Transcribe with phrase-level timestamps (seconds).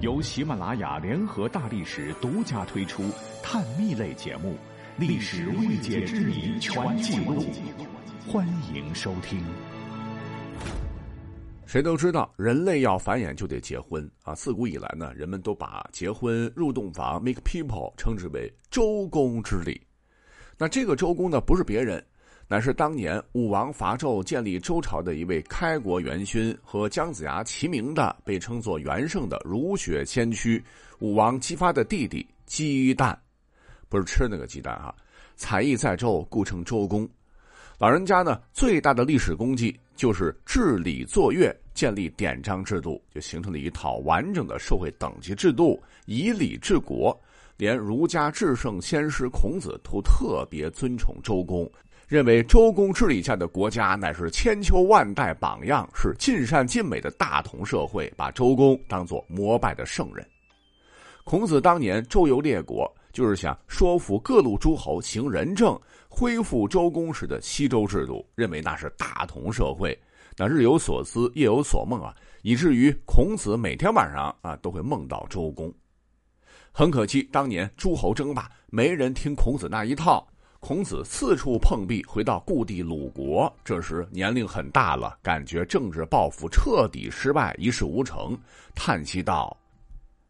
[0.00, 3.10] 由喜马拉雅联合大历史独家推出
[3.42, 4.54] 探秘类节目
[4.98, 7.42] 《历史未解之谜全记录》，
[8.30, 9.42] 欢迎收听。
[11.64, 14.34] 谁都知道，人类要繁衍就得结婚啊！
[14.34, 19.80] 自古以来呢，人们都把结婚、入洞房 （make people） 称之为周公之礼。
[20.58, 22.04] 那这个周公呢，不是别人，
[22.46, 30.62] 乃是当年武王伐纣建立周朝的一位开国元勋，和姜子牙齐名的，被称作元圣的儒学先驱
[30.98, 33.16] 武王姬发的弟弟姬旦，
[33.88, 34.94] 不是吃那个鸡蛋哈。
[35.36, 37.08] 才艺在周，故称周公。
[37.78, 47.18] 老人家呢，最大的历史功绩就是治礼作乐，建立典章制度，就形成了一套完整的社会等级制度，以礼治国。
[47.56, 51.70] 连儒家至圣先师孔子都特别尊崇周公，
[52.06, 60.26] 认为周公治理下的国家乃是千秋万代榜样，是尽善尽美的大同社会，把周公当作膜拜的圣人。
[61.24, 69.98] 孔子当年周游列国，就是想说服各路诸侯行仁政，恢复周公时的西周制度，认为那是大同社会。
[70.36, 75.72] 那日有所思，夜有所梦啊，以至于孔子每天晚上啊都会梦到周公。
[76.70, 80.26] 很可惜，当年诸侯争霸，没人听孔子那一套。
[80.66, 83.54] 孔子四处碰壁，回到故地鲁国。
[83.62, 88.34] 这时年龄很大了，感觉政治抱负彻底失败，一事无成，
[88.74, 89.54] 叹息道：“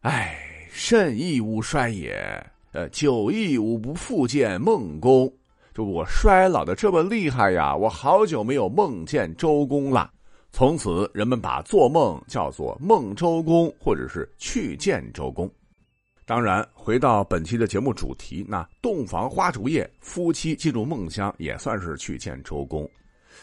[0.02, 0.36] 唉，
[0.72, 2.44] 甚亦吾衰也！
[2.72, 5.32] 呃，久亦吾不复见孟公。
[5.72, 7.76] 就我衰老的这么厉害呀！
[7.76, 10.10] 我好久没有梦见周公了。
[10.50, 15.48] 从此，人们把做梦叫做梦周公，或者是去见周公。”
[16.26, 22.88] 当然，回到本期的节目主题，那洞房花烛夜，夫妻进入梦乡也算是去见周公。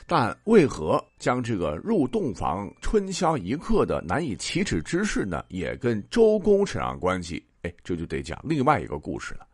[0.07, 7.43] 但为何将这个入洞房春宵一刻的难以启齿之事呢，也跟周公扯上关系？
[7.61, 9.45] 哎，这就得讲另外一个故事了。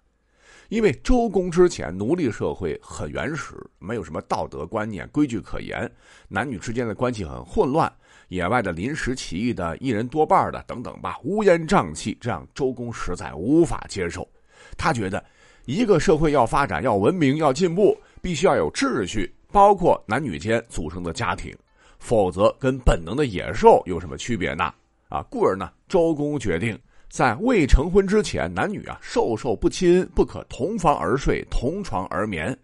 [0.70, 5.90] 因为周公之前，奴隶社会很原始，没有什么道德观念、规矩可言，
[6.28, 7.92] 男女之间的关系很混乱。
[8.28, 14.28] 野外的临时起义的一人多半的等等吧，乌烟瘴气，这让周公实在无法接受。
[14.76, 15.24] 他觉得，
[15.66, 21.56] 一个社会要发展、要文明、要进步，必须要有秩序，包括男女间组成的家庭，
[22.00, 24.74] 否则跟本能的野兽有什么区别呢？
[25.08, 26.78] 啊，故而呢，周公决定
[27.10, 32.58] 在未成婚之前，男女啊授受不亲，不可同房而睡、同床而眠。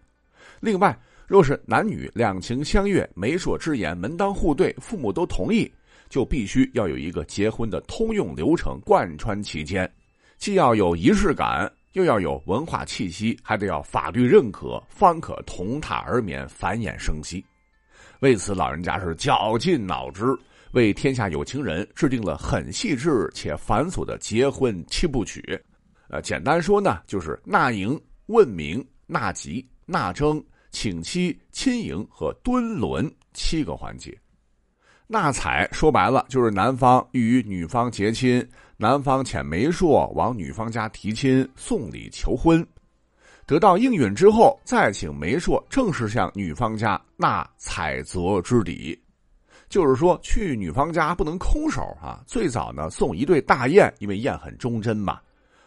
[0.60, 0.98] 另外。
[1.26, 5.72] 若是男女两情相悦、媒妁之言、门当户对，父母都同意，
[6.10, 9.90] 就必须要有一个结婚的通用流程贯穿其间，
[10.36, 17.42] 既要有仪式感，又要有文化气息，还得要法律认可，方可同榻而眠、繁衍生息。
[18.20, 20.26] 为此，老人家是绞尽脑汁，
[20.74, 25.42] 为天下有情人制定了很细致且繁琐的结婚七部曲。
[26.08, 30.40] 呃，简单说呢，就是纳迎、问名、纳吉、纳征。
[30.76, 34.12] 请妻、亲迎和敦伦七个环节，
[35.06, 38.44] 纳采说白了就是男方与女方结亲，
[38.76, 42.66] 男方遣媒妁往女方家提亲送礼求婚，
[43.46, 49.00] 得到应允之后，再请媒妁正式向女方家纳采泽之礼。
[49.68, 52.22] 就是说，去女方家不能空手啊！
[52.26, 55.20] 最早呢，送一对大雁，因为雁很忠贞嘛。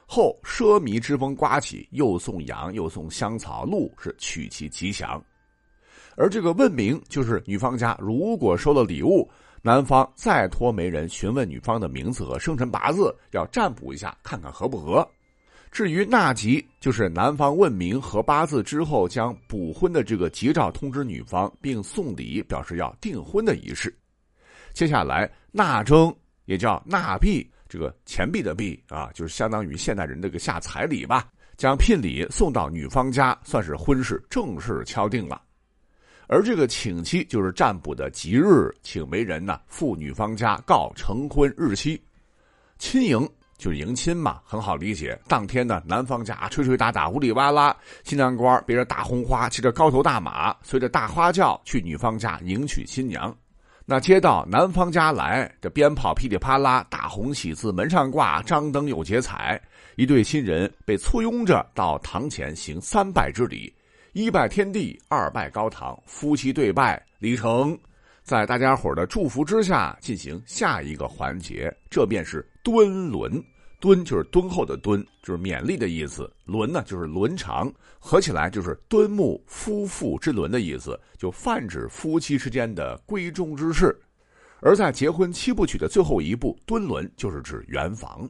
[0.05, 5.21] 后奢靡之风刮起，又送羊，又送香草、鹿，是取其吉祥。
[6.15, 9.29] 而这个问名，就是女方家如果收了礼物，
[9.61, 15.05] 男方再托媒人询问女方的名字和生辰八字，要占卜一下，看看合不合。
[15.71, 23.95] 至于纳吉，就是男方问名和八字之后，将补婚的这个吉兆通知女方，并送礼表示要订婚的仪式。
[24.73, 26.13] 接下来纳征，
[26.45, 27.47] 也叫纳币。
[27.69, 35.41] 这个钱币的币啊，就是相当于现代人这个下彩礼吧，将聘礼送到女方家，算是婚事正式敲定了。
[36.27, 42.01] 而这个请期就是占卜的吉日，请媒人呢赴女方家告成婚日期。
[42.77, 45.19] 亲迎就是迎亲嘛，很好理解。
[45.27, 53.35] 当天呢，男方家吹吹打打，呜里哇啦，新郎官别着大红花，骑着高头大马，随着大花轿去女方家迎娶新娘。
[53.89, 59.59] 那接到男方家来，这鞭炮噼里啪啦，大红喜字门上挂，张灯又结彩，
[59.95, 63.73] 一对新人被簇拥着到堂前行三拜之礼，
[64.11, 67.79] 一拜天地，二拜高堂，夫妻对拜礼成，
[68.23, 73.41] 在大家伙的祝福之下进行下一个环节，这便是敦伦。
[73.79, 83.97] 敦就是敦厚的敦，就是勉励的意思；伦呢就是伦常，合起来就是敦睦夫妇之伦的意思，就泛指夫妻之间的闺中之事。
[84.59, 88.29] 而在结婚七部曲的最后一步，敦伦就是指圆房。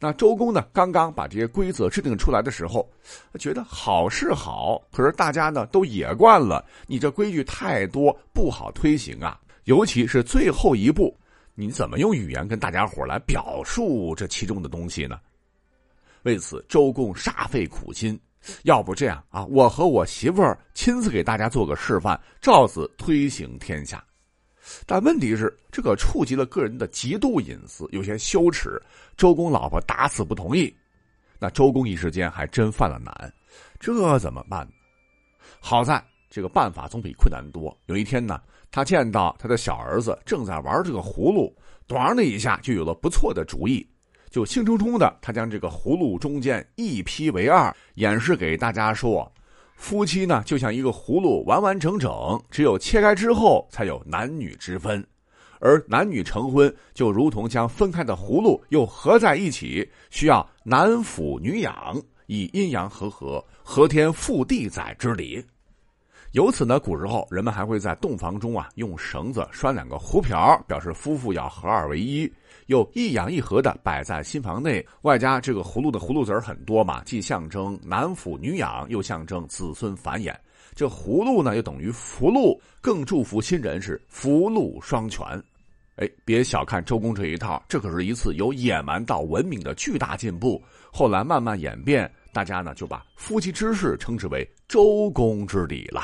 [0.00, 2.90] 那周公呢，刚刚把这些规则制定出来的时候，
[3.38, 9.38] 觉得好是好，可是大家呢都野惯了，你这规矩太多，不好推行啊。
[9.64, 11.18] 尤其是最后一步，
[11.58, 15.18] 你怎么用语言跟大家伙来表述这其中的东西呢？
[16.22, 18.18] 为此，周公煞费苦心。
[18.62, 24.04] 要不这样啊，我和我媳妇儿亲自给大家做个示范，照此推行天下。
[24.84, 28.80] 但问题是，这可触及了个人的极度隐私，有些羞耻。
[29.16, 30.72] 周公老婆打死不同意。
[31.38, 33.32] 那周公一时间还真犯了难，
[33.80, 34.68] 这怎么办？
[35.58, 37.76] 好在这个办法总比困难多。
[37.86, 38.40] 有一天呢，
[38.70, 41.54] 他见到他的小儿子正在玩这个葫芦，
[41.88, 43.86] 咣的一下就有了不错的主意，
[44.30, 49.30] 就兴冲冲的他将这个葫芦中间一劈为二，演示给大家说。
[49.76, 52.10] 夫妻呢，就像一个葫芦，完完整整，
[52.50, 55.02] 只有切开之后才有男女之分；
[55.60, 65.44] 而男女成婚，就如同将分开的葫芦又合在一起，需要男辅女养，以阴阳和合、和天覆地载之理。
[66.32, 72.30] 由此呢，古时候人们还会在洞房中啊，用绳子拴两个壶瓢，表示夫妇要合二为一。
[72.66, 80.34] 又一养一合的摆在新房内，外加这个葫芦的葫芦籽很多嘛，既象征男抚女养，又象征子孙繁衍。
[80.74, 85.24] 这葫芦呢，又等于福禄，更祝福新人是福禄双全。
[85.94, 90.62] 哎，别小看周公这一套，这可是一次由野蛮到文明的巨大进步。
[90.92, 96.02] 后来慢慢演变，大家呢就把夫妻之事称之为周公之礼了。